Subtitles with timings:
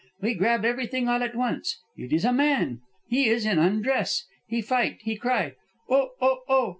[0.19, 1.77] We grab everywhere all at once.
[1.95, 2.81] It is a man.
[3.07, 4.25] He is in undress.
[4.47, 4.97] He fight.
[5.03, 5.53] He cry,
[5.91, 6.09] 'Oh!
[6.19, 6.39] Oh!
[6.49, 6.69] Oh!'